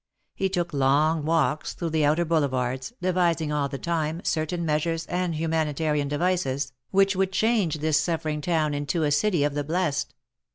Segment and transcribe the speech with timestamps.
[0.33, 5.35] He took long walks through the outer Boulevards, devising all the time certain measures and
[5.35, 10.15] humanitarian devices which would change this suffering town into a city of the blest.